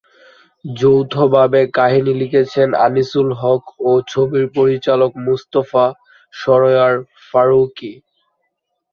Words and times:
যৌথভাবে 0.65 1.61
কাহিনি 1.77 2.13
লিখেছেন 2.21 2.69
আনিসুল 2.85 3.29
হক 3.41 3.63
ও 3.81 3.91
ছবির 4.07 4.45
পরিচালক 4.57 5.11
মোস্তফা 5.25 5.85
সরয়ার 6.33 6.95
ফারুকী। 7.27 7.93